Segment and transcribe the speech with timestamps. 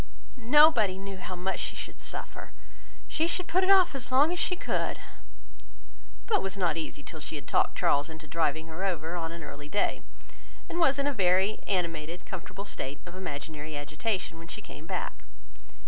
[0.39, 2.53] "Nobody knew how much she should suffer.
[3.07, 4.97] She should put it off as long as she could;"
[6.25, 9.43] but was not easy till she had talked Charles into driving her over on an
[9.43, 10.01] early day,
[10.67, 15.23] and was in a very animated, comfortable state of imaginary agitation, when she came back.